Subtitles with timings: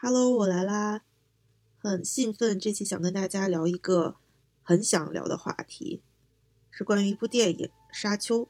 [0.00, 1.00] Hello，我来啦，
[1.82, 4.14] 很兴奋，这期想跟大家聊一个
[4.62, 6.02] 很想聊的话题，
[6.70, 8.44] 是关于一部电影《沙丘》。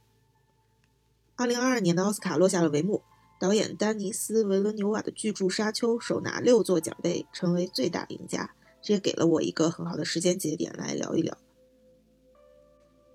[1.37, 3.03] 二零二二年的奥斯卡落下了帷幕，
[3.41, 11.39] 导演丹尼斯·维伦纽瓦的巨著《沙丘》手拿六座奖杯，成为最大赢家，这也给了我一个很好的时间节点来聊一聊。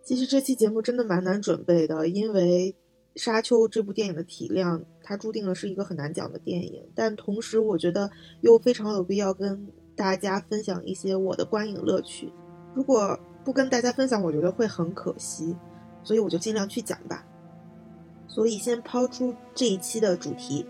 [0.04, 2.76] 其实这期节目真的蛮难准备的，因为。
[3.16, 6.84] 《沙丘》这部电影的体量，它注定了是一个很难讲的电影。
[6.96, 8.10] 但同时，我觉得
[8.42, 12.32] 又非常有必要跟大家分享一些我的观影乐趣。
[12.74, 15.56] 如果不跟大家分享，我觉得会很可惜。
[16.04, 17.26] 所以我就尽量去讲吧。
[18.28, 20.66] 所以先抛出这一期的主题，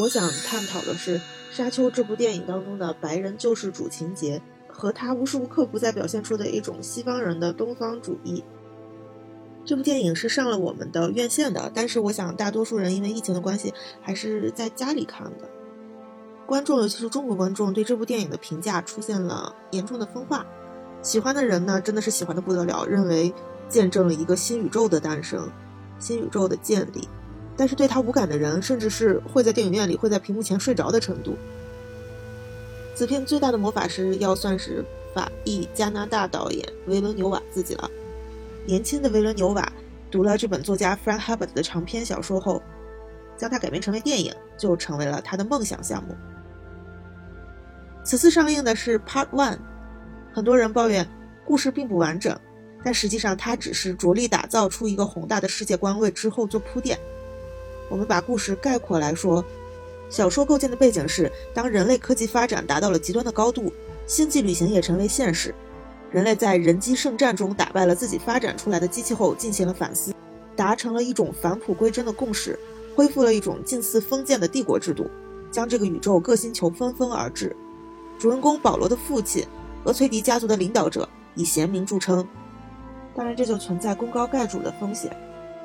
[0.00, 1.18] 我想探讨的是
[1.50, 8.44] 《沙丘》这部电影当中的白人救世主情节，和他无时无刻不在表现出的一种西方人的东方主义。
[9.68, 15.46] 这部电影是上了我们的院线的，但是我想大多数人因为疫情的关系还是在家里看的。
[16.46, 20.46] 观众，尤其是中国观众，对这部电影的评价出现了严重的分化。
[21.02, 23.30] 喜欢的人呢，真的是喜欢的不得了，认为
[23.68, 25.50] 见证了一个新宇宙的诞生，
[25.98, 27.06] 新宇宙的建立。
[27.54, 31.36] 但是对他无感的人，甚至是会在电影院里会在屏幕前睡着的程度。
[32.94, 34.82] 此片最大的魔法师要算是
[35.14, 37.90] 法裔加拿大导演维伦纽瓦自己了。
[38.68, 39.72] 年轻的维伦纽瓦
[40.10, 42.62] 读了这本作家 Frank Herbert 的长篇小说后，
[43.34, 46.14] 将它改编成为电影，就成为了他的梦想项目。
[48.04, 49.56] 此次上映的是 Part One，
[50.34, 51.08] 很多人抱怨
[51.46, 52.38] 故事并不完整，
[52.84, 56.98] 但实际上它只是着力打造出一个宏大的世界观，为之后做铺垫。
[57.88, 59.42] 我们把故事概括来说，
[60.10, 63.72] 小说构建的背景是，当人类科技发展达到了极端的高度，
[64.06, 65.54] 星际旅行也成为现实。
[66.10, 70.14] 人类在人机圣战中打败了自己发展出来的机器后，进行了反思，
[70.56, 72.58] 达成了一种返璞归真的共识，
[72.96, 75.06] 恢复了一种近似封建的帝国制度，
[75.50, 77.54] 将这个宇宙各星球纷纷而至。
[78.18, 79.46] 主人公保罗的父亲，
[79.84, 82.26] 厄崔迪家族的领导者，以贤明著称。
[83.14, 85.14] 当然，这就存在功高盖主的风险，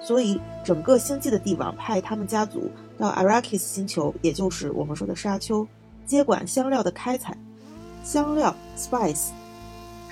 [0.01, 5.65] 所以整个星际的帝王派他们家族到 Arrakis 星球，也就是我们说的沙丘，
[6.05, 7.37] 接管香料的开采。
[8.03, 9.29] 香料 （spice）。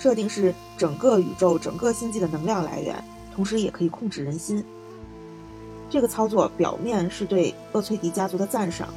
[0.01, 3.03] 设定是整个宇宙、整个星际的能量来源，
[3.35, 4.65] 同时也可以控制人心。
[5.91, 8.89] 这个操作表面是对厄崔迪家族的赞赏，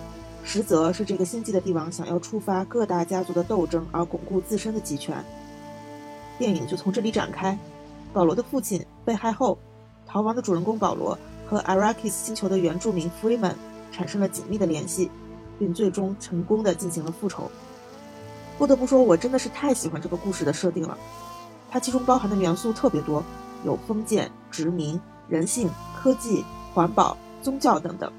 [0.42, 5.22] 实则是这个星际的帝王想要触发各大家族的斗争而巩固自身的集权。
[6.38, 7.58] 电影就从这里展开。
[8.14, 9.58] 保罗的父亲被害后，
[10.06, 13.56] 逃亡的主人公保罗和 Arrakis 星球的原住民 Freeman
[13.92, 15.10] 产生了紧密的联系，
[15.58, 17.50] 并最终成功的进行了复仇。
[18.58, 20.96] 不得不说，我真的是太喜欢这个故事的设定了。
[21.70, 23.22] 它其中包含的元素特别多，
[23.64, 28.12] 有封建、殖民、人性、科技、环保、宗教等等。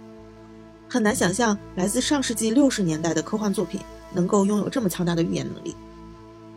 [0.90, 3.80] 很难想象来自上世纪六十年代的科幻作品
[4.14, 5.76] 能够拥有这么强大的预言能力。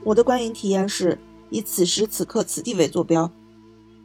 [0.04, 1.18] 我的观影体验是
[1.50, 3.30] 以此时此刻此地为坐标，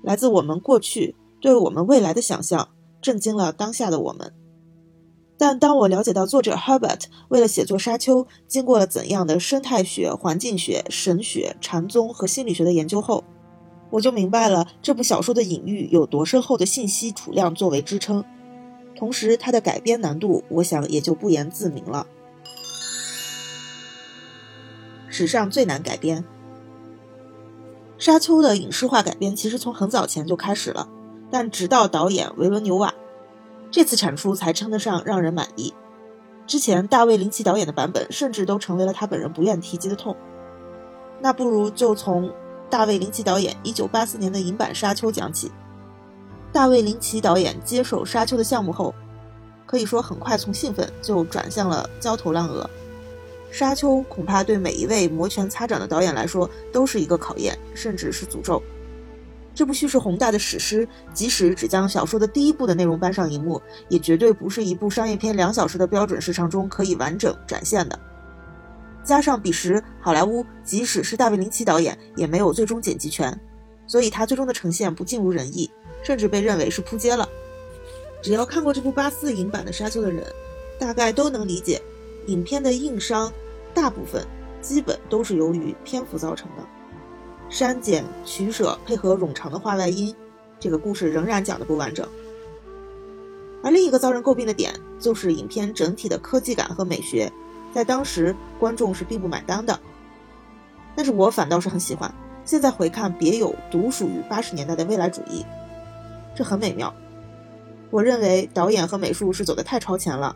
[0.02, 2.70] 来自我们过去对我们未来的想象，
[3.02, 4.34] 震惊了当下的我们。
[5.46, 13.26] 但当我了解到作者 Herbert 为了写作《沙丘》经过了怎样的生态学、环境学、神学、禅宗和心理学的研究后，
[13.90, 18.24] 我就明白了这部小说的隐喻有多深厚的信息储量作为支撑。
[18.96, 22.08] 同时，它的改编难度，我想也就不言自明了。
[25.10, 26.22] 史上最难改编，
[27.98, 30.88] 《沙丘》的影视化改编其实从很早前就开始了，
[31.30, 32.94] 但直到导演维伦纽瓦。
[33.74, 35.74] 这次产出才称得上让人满意。
[36.46, 40.16] 之前大卫林奇导演的版本甚至都成为了他本人不愿提及的痛。
[41.20, 42.32] 那不如就从
[42.70, 45.52] 大卫林奇导演1984年的银版《沙丘》讲起。
[46.52, 48.94] 大卫林奇导演接手《沙丘》的项目后，
[49.66, 52.70] 可以说很快从兴奋就转向了焦头烂额。
[53.52, 58.62] 《沙丘》恐怕对每一位摩拳擦掌的导演来说都是一个考验，甚至是诅咒。
[59.56, 68.00] 这部叙事宏大的史诗，即使只将小说的第一部的内容搬上荧幕，也绝对不是一部商业片两小时的标准时长中可以完整展现的。
[69.04, 73.40] 加上彼时好莱坞，即使是大卫林奇导演，也没有最终剪辑权，
[73.86, 75.70] 所以他最终的呈现不尽如人意，
[76.02, 77.28] 甚至被认为是扑街了。
[78.22, 80.26] 只要看过这部八四影版的《沙丘》的人，
[80.80, 81.82] 大概都能理解，
[82.28, 83.32] 影片的硬伤，
[83.74, 84.26] 大部分
[84.62, 86.64] 基本都是由于篇幅造成的。
[87.54, 90.14] 删减取舍，配合冗长的话外音，
[90.60, 92.04] 这个故事仍然讲得不完整。
[93.62, 97.32] 而另一个遭人诟病的点，就是影片整体的科技感和美学，
[97.72, 99.80] 在当时观众是并不买单的。
[100.96, 102.12] 但是我反倒是很喜欢。
[102.44, 105.46] 现在回看，别有独属于八十年代的未来主义，
[106.36, 106.92] 这很美妙。
[107.92, 110.36] 我认为导演和美术是走得太超前了，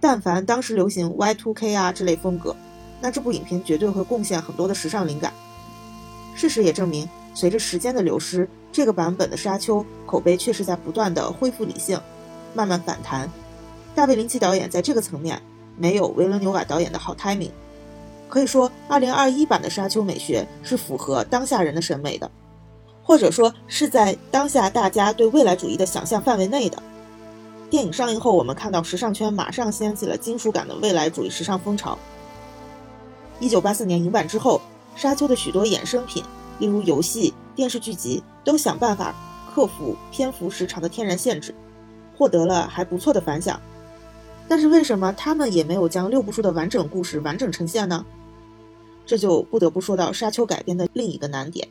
[0.00, 2.56] 但凡当时流行 Y2K 啊这类风格，
[3.02, 5.30] 那这部影片绝对会贡献很多的时尚灵感。
[6.34, 11.98] 事实也证明，随着时间的流失，这个版本的《沙丘》口碑确实在不断的恢复理性，
[12.54, 13.30] 慢慢反弹。
[13.94, 15.40] 大卫林奇导演在这个层面
[15.76, 17.50] 没有维伦纽瓦导演的好 timing。
[18.28, 22.28] 可以说，2021版的《沙丘》美学是符合当下人的审美的，
[23.04, 26.82] 或者说是在当下大家对未来主义的想象范围内的。
[27.70, 31.96] 电影上映后，我们看到时尚圈马上掀起了金属感的未来主义时尚风潮。
[33.40, 34.60] 1984年影版之后。
[34.96, 36.22] 沙丘的许多衍生品，
[36.58, 39.14] 例如游戏、电视剧集，都想办法
[39.52, 41.54] 克服篇幅时长的天然限制，
[42.16, 43.60] 获得了还不错的反响。
[44.46, 48.04] 但是为什么他们也没有将六部书的完整故事完整呈现呢？
[49.06, 51.68] 这就不得不说到沙丘改编的另一个难点，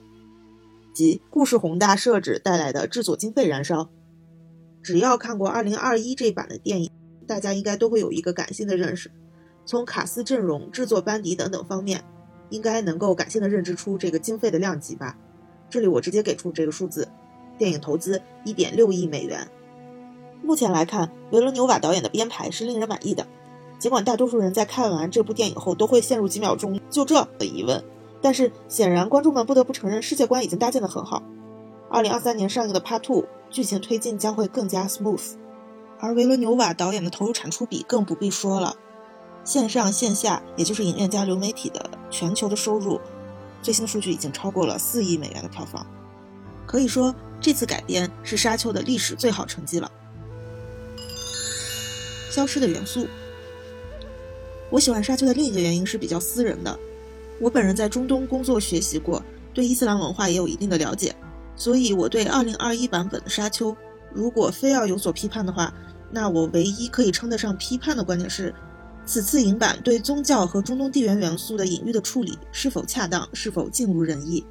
[0.93, 3.89] 即故事宏大设置带来的制作经费燃烧。
[4.81, 6.91] 只要看过2021这版的电影，
[7.25, 9.09] 大家应该都会有一个感性的认识，
[9.65, 12.03] 从卡斯阵容、制作班底等等方面。
[12.53, 15.17] 应该能够感性的认知出这个经费的量级吧。
[15.71, 17.07] 这里我直接给出这个数字：
[17.57, 19.47] 电影投资一点六亿美元。
[20.43, 23.25] 目前来看，维伦纽瓦导演的编排是令人满意的。
[23.79, 27.83] 尽管大多数人在看完这部电影后都会陷入几秒钟就这的疑问，
[28.21, 31.23] 但是显然观众们不得不承认世界观已经搭建的很好。
[31.89, 35.33] 二零二三年上映的《Part Two》剧情推进将会更加 smooth，
[35.99, 38.75] 而维伦纽瓦导演的投入产出比更不必说了。
[39.43, 43.01] 线上线下，也就是影院加流媒体的全球的收入，
[43.63, 45.83] 最新数据已经超过了四亿美元的票房。
[46.67, 49.91] 可以说，这次改编是《沙丘》的历史最好成绩了。
[52.29, 53.07] 消失的元素，
[54.69, 56.79] 我喜欢《沙丘》的另一个原因是比较私人的。
[57.41, 59.21] 我本人在中东工作学习过，
[59.51, 61.15] 对伊斯兰文化也有一定的了解，
[61.55, 63.71] 所以我对2021版本的《沙丘》，
[64.13, 65.73] 如果非要有所批判的话，
[66.11, 68.53] 那我唯一可以称得上批判的观点是。
[69.05, 74.45] 此次影版对宗教和中东地缘元素的隐喻的处理是否恰当，是否尽如人意？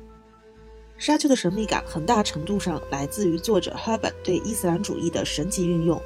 [0.99, 6.01] 沙丘的神秘感很大程度上来自于作者 Herbert 对伊斯兰主义的神奇运用。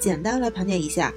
[0.00, 1.12] 简单来盘点一下，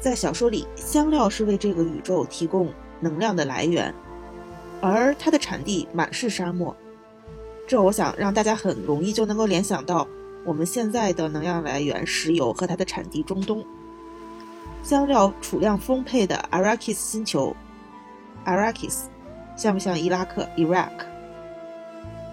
[0.00, 2.70] 在小说里，香料是为这个宇宙提供
[3.00, 3.94] 能量的来源，
[4.80, 6.76] 而它的产地满是沙漠。
[7.66, 10.06] 这我想让大家很容易就能够联想到
[10.44, 13.64] 我们现在的能量来源——石油和它的产地中东。
[14.84, 17.56] 香料储量丰沛的 Arrakis 星球
[18.44, 19.04] ，Arrakis
[19.56, 20.90] 像不像伊拉克 Iraq？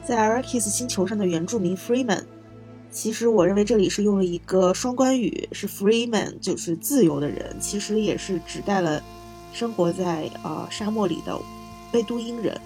[0.05, 2.25] 在 Arrakis 星球上的原住民 Freeman，
[2.91, 9.01] 其实我认为这里是用了一个双关语，是 Freeman 就是自由的人，其实也是指代了
[9.53, 11.39] 生活在呃沙漠里的
[11.89, 12.59] 贝都因人。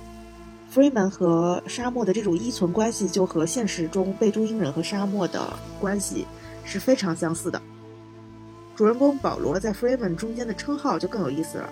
[0.74, 6.26] Freeman 和沙漠的这种依存关系，就和现实中贝都因人和沙漠的关系
[6.64, 7.62] 是非常相似的。
[8.76, 11.70] 主人公保罗在 Freeman 中间的称号就更有意思了，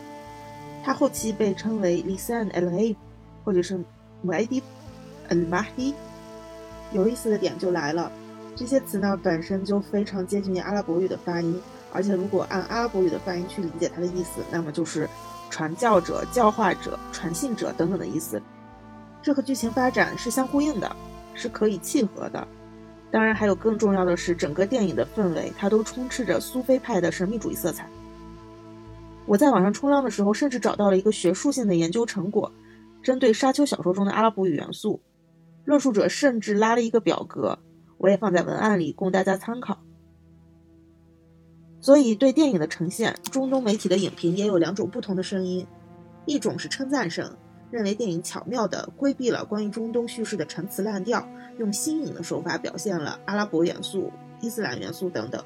[0.84, 2.96] 他后期被称为 Lisan al-Aib，
[3.44, 3.78] 或者是
[4.26, 4.62] Mahdi
[5.30, 5.94] Al Mahdi。
[6.94, 8.10] 有意思的点就来了，
[8.56, 11.62] 这些词呢本身就非常接近于阿拉伯语的发音，
[11.92, 15.10] 而且如果按阿拉伯语的发音去理解它的意思，那么就是
[15.50, 18.42] 传教者、教化者、传信者等等的意思。
[19.22, 20.96] 这和剧情发展是相呼应的，
[21.34, 22.48] 是可以契合的。
[23.14, 27.88] 当然，还有更重要的是，整个电影的氛围，它都充斥着苏菲派的神秘主义色彩。
[29.28, 32.52] 我在网上冲浪的时候，甚至找到了一个学术性的研究成果，
[33.04, 35.00] 针对沙丘小说中的阿拉伯语元素，
[35.64, 37.60] 论述者甚至拉了一个表格，
[38.00, 39.78] 我也放在文案里供大家参考。
[41.82, 45.68] 所以，对电影的呈现，中东媒体的影评也有两种不同的声音，
[46.26, 47.38] 一种是称赞声。
[47.74, 51.28] 认为电影巧妙地规避了关于中东叙事的陈词滥调，
[51.58, 54.12] 用新颖的手法表现了阿拉伯元素、
[54.42, 55.44] 伊斯兰元素等等。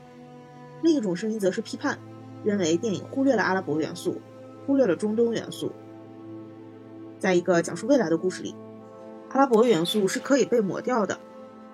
[0.81, 1.97] 另一种声音则是批判，
[2.43, 4.19] 认为电影忽略了阿拉伯元素，
[4.65, 5.71] 忽略了中东元素。
[7.17, 8.53] 在一个讲述未来的故事里，
[9.29, 11.17] 阿拉伯元素是可以被抹掉的，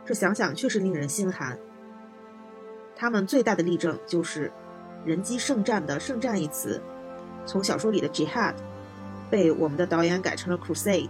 [0.06, 1.58] 这想想确实令人心寒。
[2.96, 4.52] 他们最大的例证就是
[5.04, 6.80] “人机圣战”的“圣战”一词，
[7.44, 8.54] 从小说里的 jihad。
[9.34, 11.10] 被我们的导演改成了 crusade，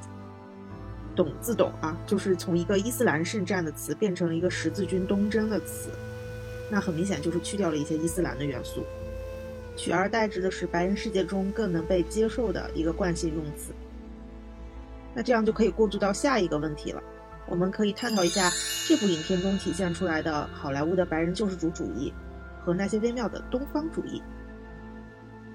[1.13, 5.89] 懂自懂啊，就是从一个伊斯兰圣战的词变成了一个十字军东征的词，
[6.71, 8.85] 那很明显就是去掉了一些伊斯兰的元素，
[9.75, 13.73] 取而代之的是白人世界中更能被接受的一个惯性用词。
[15.13, 17.03] 那这样就可以过渡到下一个问题了，
[17.45, 18.49] 我们可以探讨一下
[18.87, 22.13] 这部影片中体现出来的好莱坞的白人救世主主义
[22.63, 24.23] 和那些微妙的东方主义。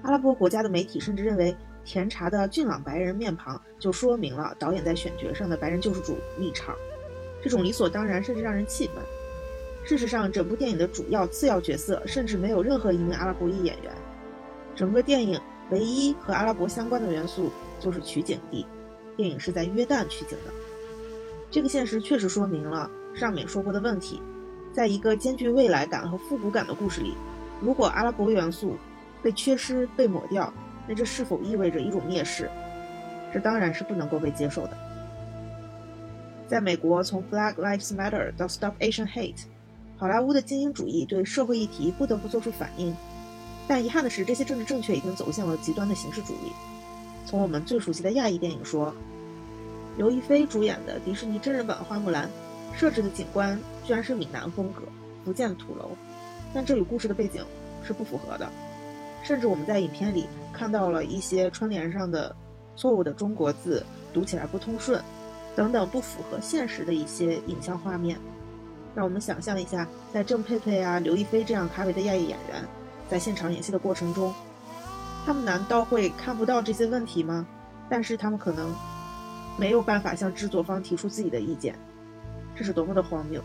[0.03, 1.57] 阿拉伯国家的媒体甚至认为。
[1.85, 6.75] 甜茶的俊朗白人面庞就说明了导演在选角上的白人救世主立场，
[7.41, 8.95] 这种理所当然甚至让人气愤。
[9.85, 13.91] 事实上，整部电影的主要、次要角色甚至没有任何一名阿拉伯裔演员，
[14.75, 15.39] 整个电影
[15.71, 18.65] 唯一和阿拉伯相关的元素就是取景地，
[19.15, 20.53] 电影是在约旦取景的。
[21.49, 24.21] 这个现实确实说明了上面说过的问题，
[24.71, 27.15] 在一个兼具未来感和复古感的故事里，
[27.59, 28.75] 如果阿拉伯元素
[29.23, 30.53] 被缺失、被抹掉，
[30.89, 32.49] 那这是否意味着一种蔑视？
[33.31, 34.75] 这当然是不能够被接受的。
[36.47, 39.43] 在美国，从 Black Lives Matter 到 Stop Asian Hate，
[39.97, 42.95] 好莱坞的精英主义对社会议题不得不做出反应。
[43.67, 46.51] 但遗憾的是，这些政治正确已经走向了极端的形式主义。
[47.23, 48.91] 从我们最熟悉的亚裔电影说，
[49.95, 52.25] 刘亦菲主演的迪士尼真人版《花木兰》，
[52.75, 54.81] 设置的景观居然是闽南风格、
[55.23, 55.91] 福建土楼，
[56.51, 57.45] 但这与故事的背景
[57.83, 58.49] 是不符合的。
[59.23, 62.35] 甚至我们在影片里看到了一些春联上的
[62.75, 65.01] 错误的中国字，读起来不通顺。
[65.55, 68.17] 等等不符合现实的一些影像画面，
[68.95, 72.63] 让我们想象一下，在郑佩佩啊、刘亦菲这样咖位的亚裔演员，
[73.09, 74.33] 在现场演戏的过程中，
[75.25, 77.45] 他们难道会看不到这些问题吗？
[77.89, 78.73] 但是他们可能
[79.57, 81.75] 没有办法向制作方提出自己的意见，
[82.55, 83.41] 这是多么的荒谬！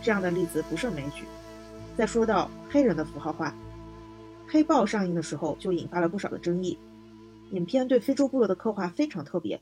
[0.00, 1.24] 这样的例子不胜枚举。
[1.94, 3.48] 再说到黑人的符号化，
[4.46, 6.78] 《黑豹》上映的时候就引发了不少的争议，
[7.52, 9.60] 影片对非洲部落的刻画非常特别。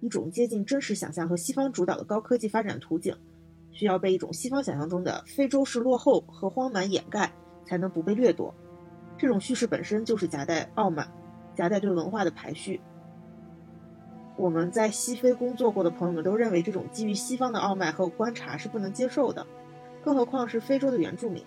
[0.00, 3.14] 一种接近真实想象和西方主导的高科技发展图景，
[3.70, 7.30] 需要被一种西方想象中的非洲式落后和荒蛮掩盖，
[7.66, 8.54] 才能不被掠夺。
[9.18, 11.06] 这种叙事本身就是夹带傲慢，
[11.54, 12.80] 夹带对文化的排序。
[14.36, 19.46] 我们在西非工作过的朋友们都认为，这种基于西方的傲慢和观察是不能接受的，
[20.02, 21.44] 更何况是非洲的原住民。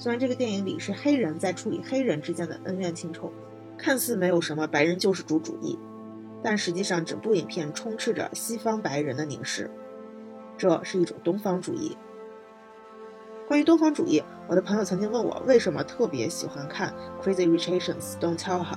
[0.00, 3.30] 虽然这个电影里是黑人在处理黑人之间的恩怨情仇，
[3.76, 5.78] 看似没有什么白人救世主主义。
[6.42, 9.70] 但实际上，整部影片充斥着西方白人的凝视，
[10.56, 11.98] 这是一种东方主义。
[13.46, 18.72] 关于东方主义，我的朋友曾经问我为什么特别喜欢看《Crazy Rich Asians》、《Don't Tell Her》、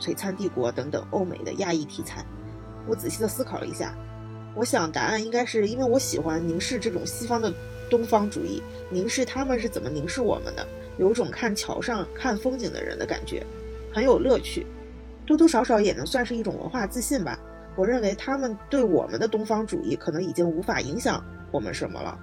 [0.04, 2.26] 《璀璨帝国》等等欧美的亚裔题材。
[2.88, 3.94] 我仔细的思考了一下，
[4.56, 7.54] 我想答案应该是因为我喜欢凝视这种西方的
[7.90, 10.66] 东方主义，凝视他们是怎么凝视我们的，
[10.98, 13.44] 有种看桥上看风景的人的感觉，
[13.92, 14.66] 很有乐趣。
[15.26, 17.38] 多多少少也能算是一种文化自信吧。
[17.76, 22.18] 我认为他们对我们的东方主义可能已经无法影响我们什么了。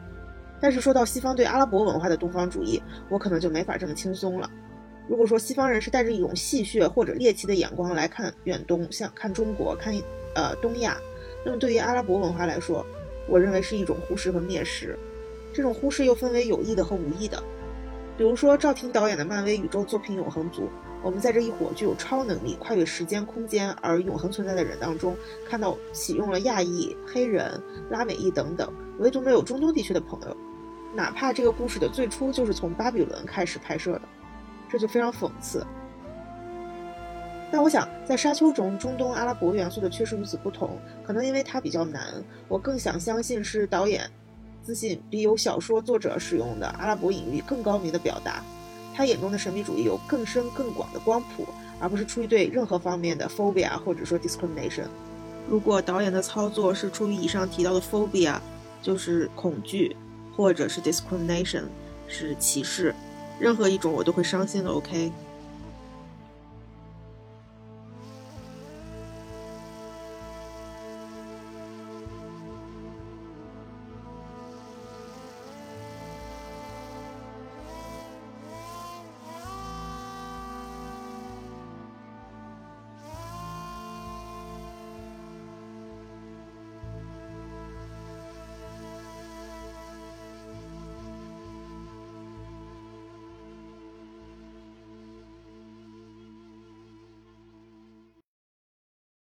[0.60, 4.50] 但是说到西方对阿拉伯文化的东方主义，我可能就没法这么轻松了。
[5.08, 9.94] 如果说西方人是带着一种戏谑或者猎奇的眼光来看远东，像看中国、看
[10.34, 10.98] 呃东亚，
[11.46, 12.86] 那么对于阿拉伯文化来说，
[13.28, 14.98] 我认为是一种忽视和蔑视。
[15.54, 17.42] 这种忽视又分为有意的和无意的。
[18.18, 20.64] 比如说赵婷导演的漫威宇宙作品《永恒族》。
[21.04, 25.14] 我们在这一伙具有超能力、跨越时间空间而永恒存在的人当中，
[25.50, 30.38] 看到启用了亚裔、黑人、拉美裔等等，唯独没有中东地区的朋友。
[30.96, 34.02] 哪怕这个故事的最初就是从巴比伦开始拍摄的，
[34.70, 35.68] 这就非常讽刺。
[37.52, 42.24] 但我想，在《沙丘》中，中东阿拉伯元素的缺失与此不同，可能因为它比较难。
[42.48, 44.10] 我更想相信是导演
[44.64, 48.42] 自信比有小说作者使用的阿拉伯隐喻更高明的表达。
[48.96, 51.46] 他眼中的神秘主义有更深更广的光谱，
[51.80, 54.86] 而不是出于对任何方面的 phobia 或者说 discrimination。
[55.50, 58.38] 如果导演的操作是出于以上提到的 phobia，
[58.82, 59.96] 就是恐惧，
[60.36, 61.64] 或者是 discrimination，
[62.08, 62.96] 是歧视，
[63.40, 64.70] 任何一种我都会伤心的。
[64.70, 65.12] OK。